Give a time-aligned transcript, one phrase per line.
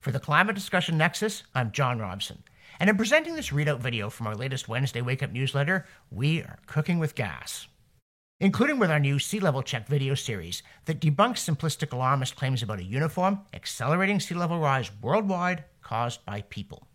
[0.00, 2.44] For the Climate Discussion Nexus, I'm John Robson.
[2.78, 6.60] And in presenting this readout video from our latest Wednesday Wake Up newsletter, we are
[6.66, 7.66] cooking with gas.
[8.38, 12.78] Including with our new Sea Level Check video series that debunks simplistic alarmist claims about
[12.78, 16.86] a uniform, accelerating sea level rise worldwide caused by people.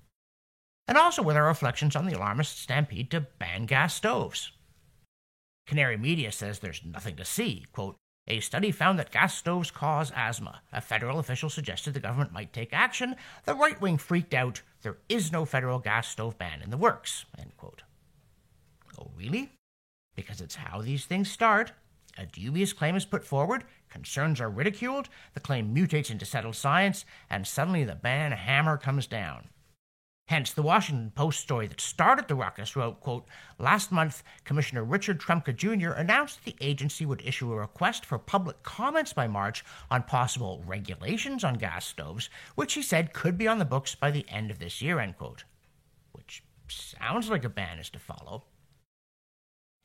[0.88, 4.54] And also with our reflections on the alarmist stampede to ban gas stoves.
[5.68, 7.65] Canary Media says there's nothing to see.
[7.74, 7.97] Quote,
[8.28, 10.61] a study found that gas stoves cause asthma.
[10.71, 13.16] A federal official suggested the government might take action.
[13.43, 14.61] The right wing freaked out.
[14.82, 17.25] There is no federal gas stove ban in the works.
[17.38, 17.83] End quote.
[18.97, 19.52] Oh, really?
[20.16, 21.74] Because it's how these things start.
[22.18, 27.05] A dubious claim is put forward, concerns are ridiculed, the claim mutates into settled science,
[27.28, 29.50] and suddenly the ban hammer comes down.
[30.27, 33.25] Hence, the Washington Post story that started the ruckus wrote, quote,
[33.59, 35.91] Last month, Commissioner Richard Trumka Jr.
[35.91, 41.43] announced the agency would issue a request for public comments by March on possible regulations
[41.43, 44.59] on gas stoves, which he said could be on the books by the end of
[44.59, 45.43] this year, end quote.
[46.13, 48.45] Which sounds like a ban is to follow.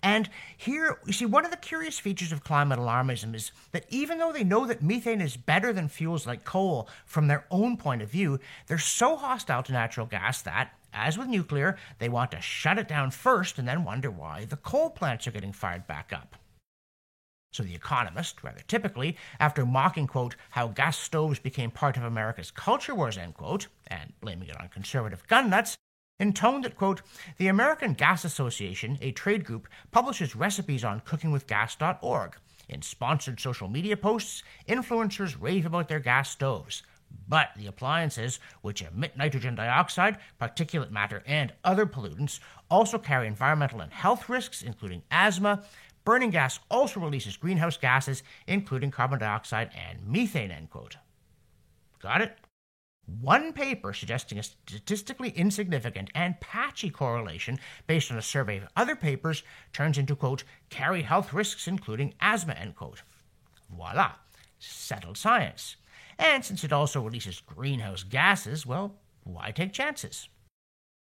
[0.03, 4.19] And here, you see, one of the curious features of climate alarmism is that even
[4.19, 8.03] though they know that methane is better than fuels like coal from their own point
[8.03, 12.41] of view, they're so hostile to natural gas that, as with nuclear, they want to
[12.41, 16.13] shut it down first and then wonder why the coal plants are getting fired back
[16.13, 16.37] up.
[17.53, 22.51] So The Economist, rather typically, after mocking, quote, how gas stoves became part of America's
[22.51, 25.77] culture wars, end quote, and blaming it on conservative gun nuts,
[26.19, 27.03] intoned that, quote,
[27.37, 32.37] the American Gas Association, a trade group, publishes recipes on cookingwithgas.org.
[32.69, 36.83] In sponsored social media posts, influencers rave about their gas stoves.
[37.27, 43.81] But the appliances, which emit nitrogen dioxide, particulate matter, and other pollutants, also carry environmental
[43.81, 45.65] and health risks, including asthma.
[46.05, 50.97] Burning gas also releases greenhouse gases, including carbon dioxide and methane, end quote.
[52.01, 52.39] Got it?
[53.09, 58.95] One paper suggesting a statistically insignificant and patchy correlation based on a survey of other
[58.95, 59.43] papers
[59.73, 63.03] turns into, quote, carry health risks including asthma, end quote.
[63.71, 64.13] Voila,
[64.59, 65.77] settled science.
[66.19, 70.29] And since it also releases greenhouse gases, well, why take chances?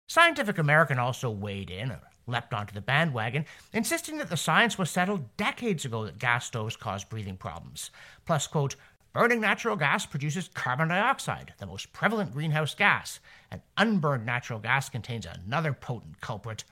[0.08, 4.91] Scientific American also weighed in, or leapt onto the bandwagon, insisting that the science was
[4.91, 7.90] settled decades ago that gas stoves cause breathing problems.
[8.25, 8.75] Plus, quote,
[9.17, 13.19] Burning natural gas produces carbon dioxide, the most prevalent greenhouse gas,
[13.50, 16.63] and unburned natural gas contains another potent culprit,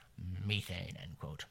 [0.46, 0.96] methane.
[1.02, 1.46] End quote.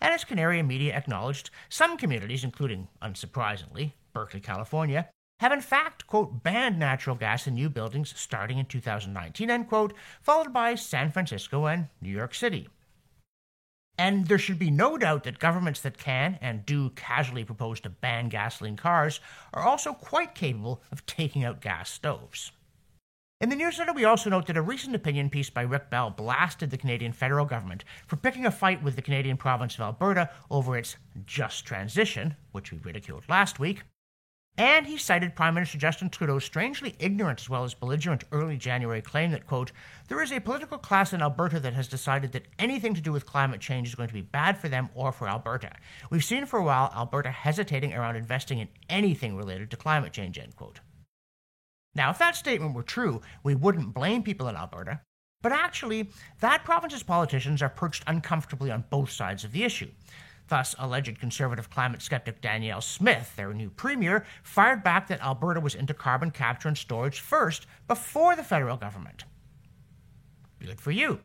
[0.00, 5.08] And as Canary Media acknowledged, some communities, including, unsurprisingly, Berkeley, California,
[5.38, 9.92] have in fact, quote, banned natural gas in new buildings starting in 2019, end quote,
[10.22, 12.68] followed by San Francisco and New York City.
[13.98, 17.90] And there should be no doubt that governments that can and do casually propose to
[17.90, 19.20] ban gasoline cars
[19.52, 22.52] are also quite capable of taking out gas stoves.
[23.40, 26.70] In the newsletter, we also note that a recent opinion piece by Rick Bell blasted
[26.70, 30.76] the Canadian federal government for picking a fight with the Canadian province of Alberta over
[30.76, 33.82] its just transition, which we ridiculed last week,
[34.58, 39.00] and he cited Prime Minister Justin Trudeau's strangely ignorant as well as belligerent early January
[39.00, 39.72] claim that, quote,
[40.08, 43.24] there is a political class in Alberta that has decided that anything to do with
[43.24, 45.72] climate change is going to be bad for them or for Alberta.
[46.10, 50.38] We've seen for a while Alberta hesitating around investing in anything related to climate change,
[50.38, 50.80] end quote.
[51.94, 55.00] Now, if that statement were true, we wouldn't blame people in Alberta.
[55.42, 56.10] But actually,
[56.40, 59.90] that province's politicians are perched uncomfortably on both sides of the issue.
[60.52, 65.74] Thus, alleged conservative climate skeptic Danielle Smith, their new premier, fired back that Alberta was
[65.74, 69.24] into carbon capture and storage first, before the federal government.
[70.60, 71.20] Good for you.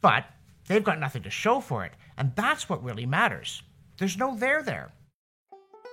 [0.00, 0.24] But
[0.66, 3.62] they've got nothing to show for it, and that's what really matters.
[3.98, 4.90] There's no there there.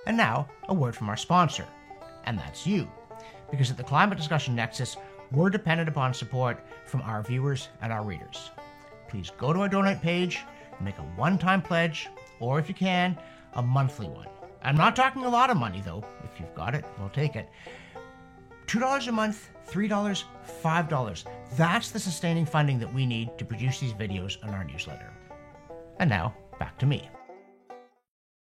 [0.04, 1.68] And now, a word from our sponsor,
[2.24, 2.90] and that's you.
[3.52, 4.96] Because at the Climate Discussion Nexus,
[5.30, 8.50] we're dependent upon support from our viewers and our readers.
[9.06, 10.40] Please go to our donate page,
[10.72, 12.08] and make a one time pledge,
[12.40, 13.16] or if you can,
[13.54, 14.26] a monthly one.
[14.62, 16.04] I'm not talking a lot of money though.
[16.24, 17.48] If you've got it, we'll take it.
[18.66, 20.24] $2 a month, $3,
[20.62, 21.24] $5.
[21.56, 25.12] That's the sustaining funding that we need to produce these videos on our newsletter.
[25.98, 27.08] And now, back to me.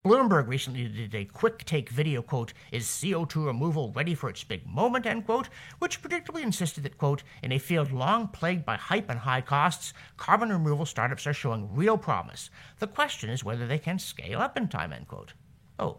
[0.05, 4.67] Bloomberg recently did a quick take video quote, is CO2 removal ready for its big
[4.67, 9.09] moment, end quote, which predictably insisted that, quote, in a field long plagued by hype
[9.09, 12.51] and high costs, carbon removal startups are showing real promise.
[12.81, 15.35] The question is whether they can scale up in time, end quote.
[15.79, 15.99] Oh,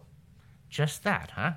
[0.68, 1.52] just that, huh?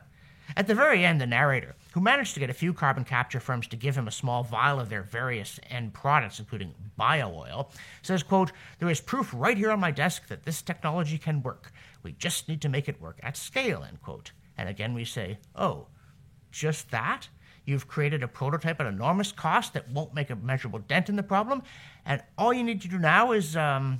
[0.56, 3.68] At the very end, the narrator, who managed to get a few carbon capture firms
[3.68, 7.70] to give him a small vial of their various end products, including bio oil,
[8.02, 11.72] says, quote, There is proof right here on my desk that this technology can work.
[12.04, 14.32] We just need to make it work at scale, end quote.
[14.58, 15.88] And again we say, oh,
[16.52, 17.28] just that?
[17.66, 21.24] You've created a prototype at enormous cost that won't make a measurable dent in the
[21.24, 21.64] problem,
[22.06, 24.00] and all you need to do now is um,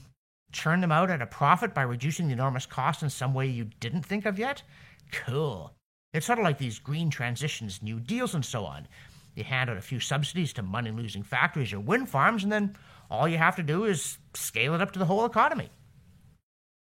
[0.54, 3.66] churn them out at a profit by reducing the enormous cost in some way you
[3.82, 4.64] didn't think of yet?
[5.12, 5.77] Cool.
[6.14, 8.88] It's sort of like these green transitions, new deals, and so on.
[9.36, 12.76] You hand out a few subsidies to money losing factories or wind farms, and then
[13.10, 15.70] all you have to do is scale it up to the whole economy.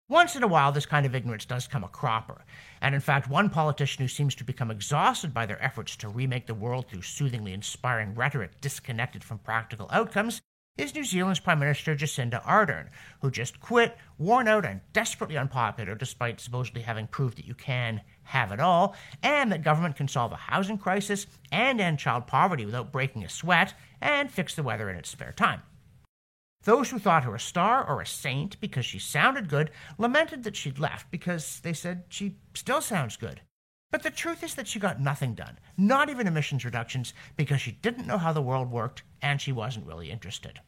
[0.08, 2.44] Once in a while, this kind of ignorance does come a cropper.
[2.82, 6.48] And in fact, one politician who seems to become exhausted by their efforts to remake
[6.48, 10.42] the world through soothingly inspiring rhetoric disconnected from practical outcomes
[10.80, 12.88] is New Zealand's Prime Minister Jacinda Ardern,
[13.22, 18.00] who just quit, worn out and desperately unpopular despite supposedly having proved that you can
[18.24, 22.66] have it all, and that government can solve a housing crisis and end child poverty
[22.66, 25.62] without breaking a sweat and fix the weather in its spare time.
[26.64, 30.56] Those who thought her a star or a saint because she sounded good lamented that
[30.56, 33.42] she'd left because they said she still sounds good.
[33.92, 37.72] But the truth is that she got nothing done, not even emissions reductions, because she
[37.72, 40.62] didn't know how the world worked and she wasn't really interested.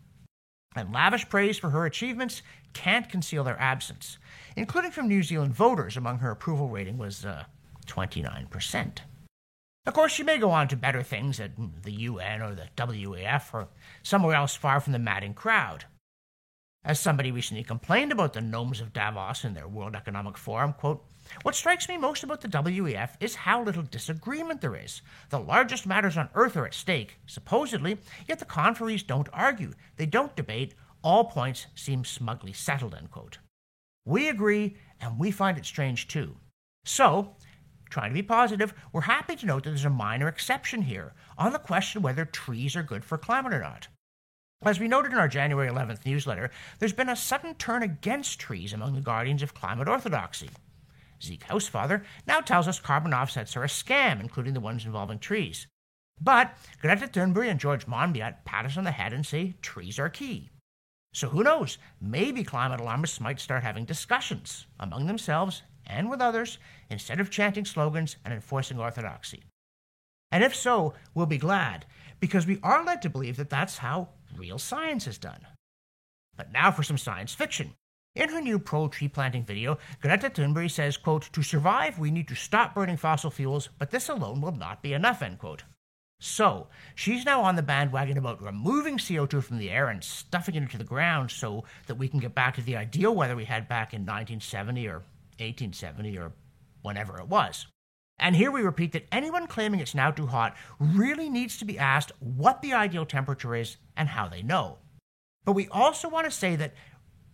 [0.76, 2.42] And lavish praise for her achievements
[2.74, 4.18] can't conceal their absence,
[4.56, 7.44] including from New Zealand voters, among her approval rating was uh,
[7.88, 9.00] 29%.
[9.86, 11.52] Of course, she may go on to better things at
[11.84, 13.68] the UN or the WAF or
[14.04, 15.86] somewhere else far from the madding crowd.
[16.84, 21.06] As somebody recently complained about the gnomes of Davos in their World Economic Forum, quote,
[21.44, 25.04] what strikes me most about the WEF is how little disagreement there is.
[25.30, 29.74] The largest matters on earth are at stake, supposedly, yet the conferees don't argue.
[29.98, 30.74] They don't debate.
[31.04, 33.38] All points seem smugly settled, end quote.
[34.04, 36.36] We agree, and we find it strange too.
[36.84, 37.36] So,
[37.92, 41.54] trying to be positive, we're happy to note that there's a minor exception here on
[41.54, 43.88] the question whether trees are good for climate or not.
[44.64, 48.74] As we noted in our January 11th newsletter, there's been a sudden turn against trees
[48.74, 50.52] among the guardians of climate orthodoxy.
[51.22, 55.66] Zeke Hausfather now tells us carbon offsets are a scam, including the ones involving trees.
[56.20, 60.10] But Greta Thunberg and George Monbiot pat us on the head and say trees are
[60.10, 60.52] key.
[61.14, 61.80] So who knows?
[62.00, 66.60] Maybe climate alarmists might start having discussions among themselves and with others
[66.92, 69.42] instead of chanting slogans and enforcing orthodoxy.
[70.32, 71.88] And if so, we'll be glad,
[72.20, 75.46] because we are led to believe that that's how real science is done.
[76.36, 77.76] But now for some science fiction.
[78.14, 82.28] In her new pro tree planting video, Greta Thunberg says, quote, To survive, we need
[82.28, 85.64] to stop burning fossil fuels, but this alone will not be enough, end quote.
[86.20, 90.62] So, she's now on the bandwagon about removing CO2 from the air and stuffing it
[90.62, 93.68] into the ground so that we can get back to the ideal weather we had
[93.68, 95.04] back in 1970 or
[95.40, 96.32] 1870 or
[96.84, 97.66] whenever it was.
[98.22, 101.80] And here we repeat that anyone claiming it's now too hot really needs to be
[101.80, 104.78] asked what the ideal temperature is and how they know.
[105.44, 106.76] But we also want to say that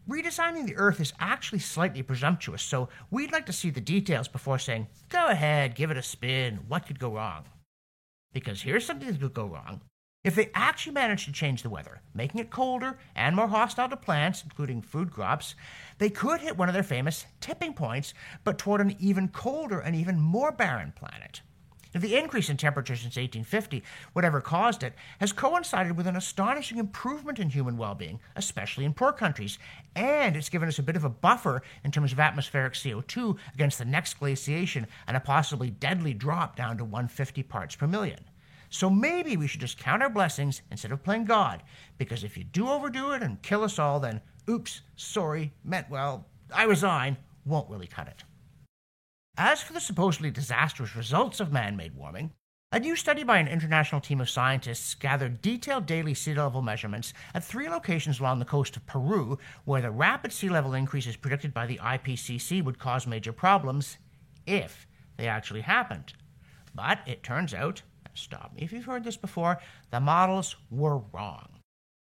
[0.09, 4.57] redesigning the Earth is actually slightly presumptuous, so we'd like to see the details before
[4.57, 7.43] saying, go ahead, give it a spin, what could go wrong?
[8.31, 9.81] Because here's something that could go wrong.
[10.27, 13.95] If they actually manage to change the weather, making it colder and more hostile to
[13.95, 15.55] plants, including food crops,
[15.99, 18.13] they could hit one of their famous tipping points,
[18.43, 21.39] but toward an even colder and even more barren planet.
[21.93, 27.39] The increase in temperature since 1850, whatever caused it, has coincided with an astonishing improvement
[27.39, 29.57] in human well being, especially in poor countries,
[29.95, 33.77] and it's given us a bit of a buffer in terms of atmospheric CO2 against
[33.77, 38.19] the next glaciation and a possibly deadly drop down to 150 parts per million.
[38.69, 41.63] So maybe we should just count our blessings instead of playing God,
[41.97, 46.27] because if you do overdo it and kill us all, then oops, sorry, meant well,
[46.53, 48.23] I resign, won't really cut it.
[49.37, 52.31] As for the supposedly disastrous results of man made warming,
[52.71, 57.13] a new study by an international team of scientists gathered detailed daily sea level measurements
[57.33, 61.53] at three locations along the coast of Peru, where the rapid sea level increases predicted
[61.53, 63.97] by the IPCC would cause major problems
[64.45, 66.13] if they actually happened.
[66.75, 67.83] But it turns out,
[68.17, 69.59] stop me if you've heard this before,
[69.91, 71.47] the models were wrong.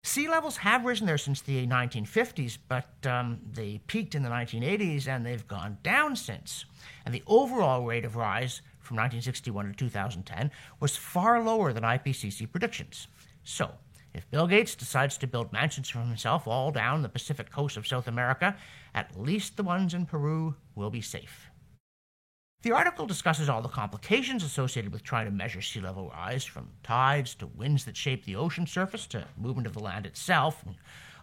[0.07, 5.09] Sea levels have risen there since the 1950s, but um, they peaked in the 1980s
[5.09, 6.65] and they've gone down since.
[7.05, 12.49] And the overall rate of rise from 1961 to 2010 was far lower than IPCC
[12.51, 13.09] predictions.
[13.43, 13.73] So,
[14.15, 17.87] if Bill Gates decides to build mansions for himself all down the Pacific coast of
[17.87, 18.57] South America,
[18.95, 21.51] at least the ones in Peru will be safe.
[22.63, 26.71] The article discusses all the complications associated with trying to measure sea level rise, from
[26.83, 30.65] tides to winds that shape the ocean surface to movement of the land itself.
[30.65, 30.75] And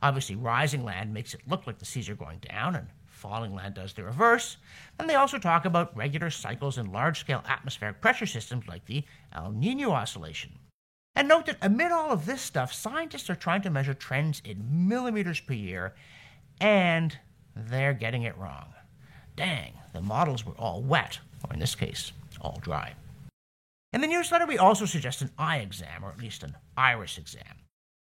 [0.01, 3.73] obviously, rising land makes it look like the seas are going down, and falling land
[3.73, 4.57] does the reverse.
[4.99, 9.03] And they also talk about regular cycles in large scale atmospheric pressure systems like the
[9.33, 10.59] El Nino oscillation.
[11.15, 14.87] And note that amid all of this stuff, scientists are trying to measure trends in
[14.87, 15.93] millimeters per year,
[16.61, 17.17] and
[17.55, 18.73] they're getting it wrong.
[19.35, 22.11] Dang, the models were all wet, or in this case,
[22.41, 22.93] all dry.
[23.93, 27.63] In the newsletter, we also suggest an eye exam, or at least an iris exam.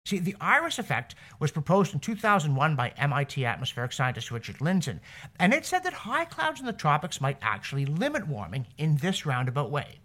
[0.05, 4.99] See, the iris effect was proposed in 2001 by MIT atmospheric scientist Richard Lindzen,
[5.39, 9.25] and it said that high clouds in the tropics might actually limit warming in this
[9.25, 9.99] roundabout way.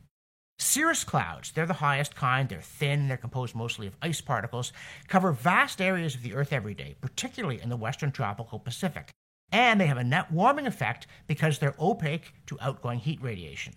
[0.59, 4.73] Cirrus clouds, they're the highest kind, they're thin, they're composed mostly of ice particles,
[5.09, 9.11] cover vast areas of the Earth every day, particularly in the western tropical Pacific.
[9.53, 13.75] And they have a net warming effect because they're opaque to outgoing heat radiation.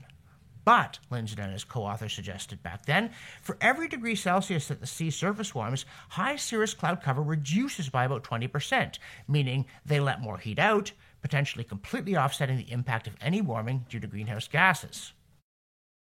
[0.65, 3.11] But, Lindzen and his co author suggested back then,
[3.41, 8.05] for every degree Celsius that the sea surface warms, high cirrus cloud cover reduces by
[8.05, 13.41] about 20%, meaning they let more heat out, potentially completely offsetting the impact of any
[13.41, 15.11] warming due to greenhouse gases.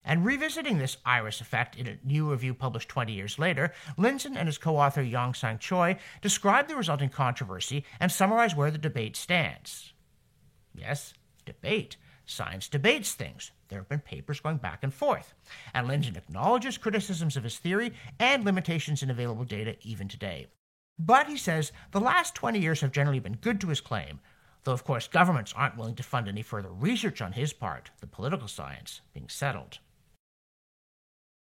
[0.06, 4.48] And revisiting this iris effect in a new review published 20 years later, Lindzen and
[4.48, 9.16] his co author Yong Sang Choi describe the resulting controversy and summarize where the debate
[9.16, 9.94] stands.
[10.76, 11.98] Yes, debate.
[12.28, 13.52] Science debates things.
[13.68, 15.34] There have been papers going back and forth.
[15.74, 20.48] And Lindzen acknowledges criticisms of his theory and limitations in available data even today.
[21.00, 24.20] But he says the last 20 years have generally been good to his claim,
[24.64, 28.08] though of course governments aren't willing to fund any further research on his part, the
[28.08, 29.80] political science being settled.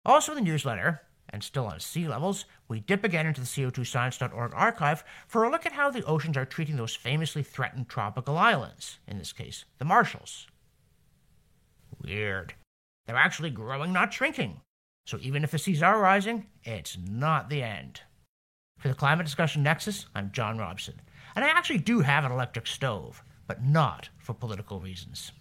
[0.05, 4.51] Also in the newsletter, and still on sea levels, we dip again into the CO2science.org
[4.53, 8.99] archive for a look at how the oceans are treating those famously threatened tropical islands,
[9.07, 10.47] in this case, the Marshalls.
[12.01, 12.53] Weird.
[13.05, 14.61] They're actually growing, not shrinking.
[15.05, 18.01] So even if the seas are rising, it's not the end.
[18.77, 21.01] For the Climate Discussion Nexus, I'm John Robson.
[21.35, 25.31] And I actually do have an electric stove, but not for political reasons.